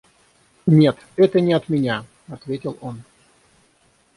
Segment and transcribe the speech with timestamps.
[0.79, 3.03] —Нет, это не от меня,— ответил он.